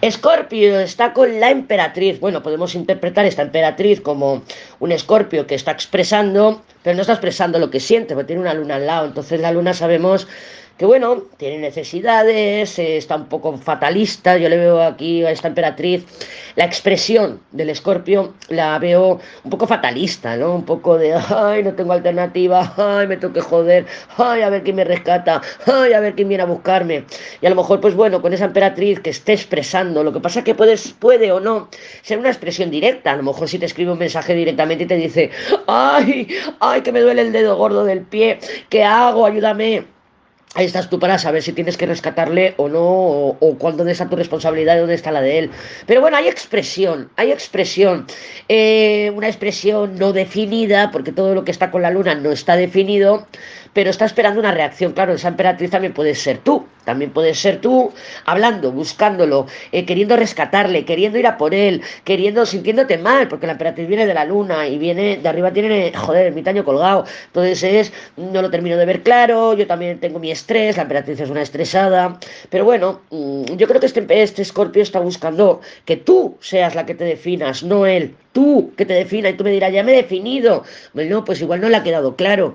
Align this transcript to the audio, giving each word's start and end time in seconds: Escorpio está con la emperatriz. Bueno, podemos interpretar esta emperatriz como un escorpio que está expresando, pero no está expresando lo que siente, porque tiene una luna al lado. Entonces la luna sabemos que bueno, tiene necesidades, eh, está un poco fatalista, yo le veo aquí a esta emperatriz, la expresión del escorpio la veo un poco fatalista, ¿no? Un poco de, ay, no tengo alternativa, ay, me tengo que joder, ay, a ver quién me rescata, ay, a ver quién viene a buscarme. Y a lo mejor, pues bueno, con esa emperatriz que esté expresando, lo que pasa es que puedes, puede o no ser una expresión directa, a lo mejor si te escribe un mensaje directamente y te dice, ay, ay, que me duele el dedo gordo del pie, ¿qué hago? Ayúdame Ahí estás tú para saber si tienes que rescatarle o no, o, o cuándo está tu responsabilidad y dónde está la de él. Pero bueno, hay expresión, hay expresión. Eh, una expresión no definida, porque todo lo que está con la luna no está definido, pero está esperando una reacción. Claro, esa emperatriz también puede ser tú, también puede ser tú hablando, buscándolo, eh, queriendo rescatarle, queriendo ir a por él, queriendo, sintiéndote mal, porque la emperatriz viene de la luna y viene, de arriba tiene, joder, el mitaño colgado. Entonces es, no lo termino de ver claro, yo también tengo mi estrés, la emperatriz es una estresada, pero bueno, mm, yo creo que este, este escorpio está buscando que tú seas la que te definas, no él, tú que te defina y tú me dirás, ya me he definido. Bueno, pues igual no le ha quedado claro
Escorpio 0.00 0.80
está 0.80 1.12
con 1.12 1.40
la 1.40 1.50
emperatriz. 1.50 2.20
Bueno, 2.20 2.42
podemos 2.42 2.74
interpretar 2.74 3.26
esta 3.26 3.42
emperatriz 3.42 4.00
como 4.00 4.42
un 4.78 4.92
escorpio 4.92 5.46
que 5.46 5.54
está 5.54 5.72
expresando, 5.72 6.62
pero 6.82 6.96
no 6.96 7.02
está 7.02 7.12
expresando 7.12 7.58
lo 7.58 7.70
que 7.70 7.80
siente, 7.80 8.14
porque 8.14 8.28
tiene 8.28 8.40
una 8.40 8.54
luna 8.54 8.76
al 8.76 8.86
lado. 8.86 9.06
Entonces 9.06 9.40
la 9.40 9.52
luna 9.52 9.74
sabemos 9.74 10.26
que 10.80 10.86
bueno, 10.86 11.24
tiene 11.36 11.58
necesidades, 11.58 12.78
eh, 12.78 12.96
está 12.96 13.14
un 13.16 13.26
poco 13.26 13.54
fatalista, 13.58 14.38
yo 14.38 14.48
le 14.48 14.56
veo 14.56 14.82
aquí 14.82 15.22
a 15.22 15.30
esta 15.30 15.48
emperatriz, 15.48 16.06
la 16.56 16.64
expresión 16.64 17.42
del 17.52 17.68
escorpio 17.68 18.32
la 18.48 18.78
veo 18.78 19.20
un 19.44 19.50
poco 19.50 19.66
fatalista, 19.66 20.38
¿no? 20.38 20.54
Un 20.54 20.64
poco 20.64 20.96
de, 20.96 21.12
ay, 21.12 21.64
no 21.64 21.74
tengo 21.74 21.92
alternativa, 21.92 22.72
ay, 22.78 23.06
me 23.08 23.18
tengo 23.18 23.34
que 23.34 23.42
joder, 23.42 23.84
ay, 24.16 24.40
a 24.40 24.48
ver 24.48 24.62
quién 24.62 24.76
me 24.76 24.84
rescata, 24.84 25.42
ay, 25.66 25.92
a 25.92 26.00
ver 26.00 26.14
quién 26.14 26.28
viene 26.28 26.44
a 26.44 26.46
buscarme. 26.46 27.04
Y 27.42 27.46
a 27.46 27.50
lo 27.50 27.56
mejor, 27.56 27.82
pues 27.82 27.94
bueno, 27.94 28.22
con 28.22 28.32
esa 28.32 28.46
emperatriz 28.46 29.00
que 29.00 29.10
esté 29.10 29.34
expresando, 29.34 30.02
lo 30.02 30.14
que 30.14 30.20
pasa 30.20 30.38
es 30.38 30.46
que 30.46 30.54
puedes, 30.54 30.92
puede 30.92 31.30
o 31.30 31.40
no 31.40 31.68
ser 32.00 32.18
una 32.18 32.30
expresión 32.30 32.70
directa, 32.70 33.12
a 33.12 33.16
lo 33.16 33.22
mejor 33.22 33.50
si 33.50 33.58
te 33.58 33.66
escribe 33.66 33.92
un 33.92 33.98
mensaje 33.98 34.34
directamente 34.34 34.84
y 34.84 34.86
te 34.86 34.96
dice, 34.96 35.30
ay, 35.66 36.26
ay, 36.58 36.80
que 36.80 36.90
me 36.90 37.02
duele 37.02 37.20
el 37.20 37.32
dedo 37.32 37.58
gordo 37.58 37.84
del 37.84 38.00
pie, 38.00 38.38
¿qué 38.70 38.82
hago? 38.82 39.26
Ayúdame 39.26 39.99
Ahí 40.56 40.66
estás 40.66 40.90
tú 40.90 40.98
para 40.98 41.16
saber 41.16 41.44
si 41.44 41.52
tienes 41.52 41.76
que 41.76 41.86
rescatarle 41.86 42.54
o 42.56 42.68
no, 42.68 42.82
o, 42.82 43.36
o 43.38 43.56
cuándo 43.56 43.86
está 43.86 44.08
tu 44.08 44.16
responsabilidad 44.16 44.74
y 44.74 44.78
dónde 44.80 44.94
está 44.94 45.12
la 45.12 45.20
de 45.20 45.38
él. 45.38 45.50
Pero 45.86 46.00
bueno, 46.00 46.16
hay 46.16 46.26
expresión, 46.26 47.08
hay 47.16 47.30
expresión. 47.30 48.04
Eh, 48.48 49.12
una 49.14 49.28
expresión 49.28 49.96
no 49.96 50.12
definida, 50.12 50.90
porque 50.90 51.12
todo 51.12 51.36
lo 51.36 51.44
que 51.44 51.52
está 51.52 51.70
con 51.70 51.82
la 51.82 51.90
luna 51.90 52.16
no 52.16 52.32
está 52.32 52.56
definido, 52.56 53.28
pero 53.74 53.90
está 53.90 54.04
esperando 54.06 54.40
una 54.40 54.50
reacción. 54.50 54.92
Claro, 54.92 55.12
esa 55.12 55.28
emperatriz 55.28 55.70
también 55.70 55.92
puede 55.92 56.16
ser 56.16 56.38
tú, 56.38 56.66
también 56.84 57.12
puede 57.12 57.34
ser 57.34 57.60
tú 57.60 57.92
hablando, 58.24 58.72
buscándolo, 58.72 59.46
eh, 59.70 59.84
queriendo 59.86 60.16
rescatarle, 60.16 60.84
queriendo 60.84 61.16
ir 61.18 61.28
a 61.28 61.38
por 61.38 61.54
él, 61.54 61.82
queriendo, 62.02 62.44
sintiéndote 62.44 62.98
mal, 62.98 63.28
porque 63.28 63.46
la 63.46 63.52
emperatriz 63.52 63.86
viene 63.86 64.06
de 64.06 64.14
la 64.14 64.24
luna 64.24 64.66
y 64.66 64.78
viene, 64.78 65.18
de 65.18 65.28
arriba 65.28 65.52
tiene, 65.52 65.92
joder, 65.94 66.26
el 66.26 66.34
mitaño 66.34 66.64
colgado. 66.64 67.04
Entonces 67.26 67.62
es, 67.62 67.92
no 68.16 68.42
lo 68.42 68.50
termino 68.50 68.76
de 68.76 68.86
ver 68.86 69.02
claro, 69.04 69.54
yo 69.54 69.68
también 69.68 70.00
tengo 70.00 70.18
mi 70.18 70.32
estrés, 70.40 70.76
la 70.76 70.82
emperatriz 70.82 71.20
es 71.20 71.30
una 71.30 71.42
estresada, 71.42 72.18
pero 72.50 72.64
bueno, 72.64 73.00
mm, 73.10 73.56
yo 73.56 73.66
creo 73.68 73.80
que 73.80 73.86
este, 73.86 74.04
este 74.22 74.42
escorpio 74.42 74.82
está 74.82 75.00
buscando 75.00 75.60
que 75.84 75.96
tú 75.96 76.36
seas 76.40 76.74
la 76.74 76.86
que 76.86 76.94
te 76.94 77.04
definas, 77.04 77.62
no 77.62 77.86
él, 77.86 78.14
tú 78.32 78.72
que 78.76 78.86
te 78.86 78.94
defina 78.94 79.30
y 79.30 79.34
tú 79.34 79.44
me 79.44 79.50
dirás, 79.50 79.72
ya 79.72 79.82
me 79.82 79.92
he 79.92 80.02
definido. 80.02 80.64
Bueno, 80.94 81.24
pues 81.24 81.40
igual 81.40 81.60
no 81.60 81.68
le 81.68 81.76
ha 81.76 81.82
quedado 81.82 82.16
claro 82.16 82.54